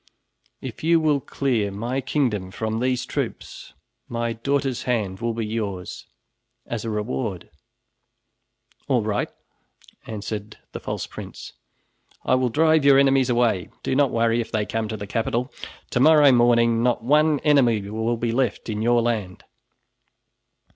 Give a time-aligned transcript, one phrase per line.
[0.61, 3.75] If you will clear my kingdom from these troops,
[4.09, 6.07] my daughter's hand will be yours
[6.65, 7.51] as a reward."
[8.87, 9.29] "All right,"
[10.07, 11.53] answered the false prince,
[12.25, 13.69] "I will drive your enemies away.
[13.83, 15.53] Do not worry if they come to the capital.
[15.91, 19.43] To morrow morning not one enemy will be left in your land."